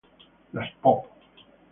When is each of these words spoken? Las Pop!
Las 0.53 0.71
Pop! 0.81 1.05